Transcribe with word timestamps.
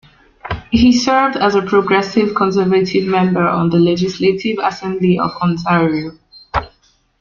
He 0.71 0.93
served 0.97 1.37
as 1.37 1.53
a 1.53 1.61
Progressive 1.61 2.33
Conservative 2.33 3.05
member 3.07 3.45
of 3.47 3.69
the 3.69 3.77
Legislative 3.77 4.57
Assembly 4.59 5.19
of 5.19 5.29
Ontario. 5.33 6.13